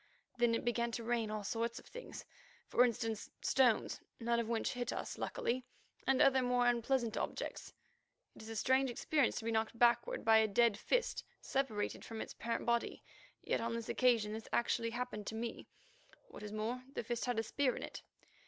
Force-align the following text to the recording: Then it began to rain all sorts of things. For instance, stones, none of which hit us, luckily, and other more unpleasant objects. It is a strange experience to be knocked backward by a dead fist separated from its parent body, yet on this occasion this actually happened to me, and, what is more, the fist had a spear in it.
Then 0.39 0.55
it 0.55 0.65
began 0.65 0.89
to 0.93 1.03
rain 1.03 1.29
all 1.29 1.43
sorts 1.43 1.77
of 1.77 1.85
things. 1.85 2.25
For 2.65 2.83
instance, 2.83 3.29
stones, 3.43 3.99
none 4.19 4.39
of 4.39 4.49
which 4.49 4.73
hit 4.73 4.91
us, 4.91 5.15
luckily, 5.19 5.63
and 6.07 6.19
other 6.23 6.41
more 6.41 6.65
unpleasant 6.65 7.15
objects. 7.17 7.71
It 8.35 8.41
is 8.41 8.49
a 8.49 8.55
strange 8.55 8.89
experience 8.89 9.35
to 9.37 9.45
be 9.45 9.51
knocked 9.51 9.77
backward 9.77 10.25
by 10.25 10.39
a 10.39 10.47
dead 10.47 10.75
fist 10.75 11.23
separated 11.39 12.03
from 12.03 12.19
its 12.19 12.33
parent 12.33 12.65
body, 12.65 13.03
yet 13.43 13.61
on 13.61 13.75
this 13.75 13.89
occasion 13.89 14.33
this 14.33 14.49
actually 14.51 14.89
happened 14.89 15.27
to 15.27 15.35
me, 15.35 15.67
and, 16.11 16.17
what 16.29 16.41
is 16.41 16.51
more, 16.51 16.81
the 16.95 17.03
fist 17.03 17.25
had 17.25 17.37
a 17.37 17.43
spear 17.43 17.75
in 17.75 17.83
it. 17.83 18.01